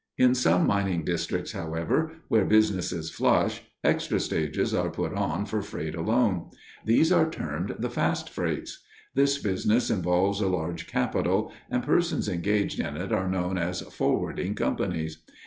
In 0.17 0.33
some 0.33 0.65
mining 0.65 1.05
districts, 1.05 1.51
however, 1.51 2.13
where 2.27 2.43
business 2.43 2.91
is 2.91 3.11
flush, 3.11 3.61
extra 3.83 4.19
stages 4.19 4.73
are 4.73 4.89
put 4.89 5.13
on 5.13 5.45
for 5.45 5.61
freight 5.61 5.93
alone. 5.93 6.49
These 6.83 7.11
are 7.11 7.29
termed 7.29 7.75
the 7.77 7.87
fast 7.91 8.27
freights. 8.27 8.81
This 9.13 9.37
business 9.37 9.91
involves 9.91 10.41
a 10.41 10.47
large 10.47 10.87
capital, 10.87 11.53
and 11.69 11.83
persons 11.83 12.27
engaged 12.27 12.79
in 12.79 12.97
it 12.97 13.11
are 13.13 13.29
known 13.29 13.59
as 13.59 13.81
forwarding 13.81 14.55
companies. 14.55 15.19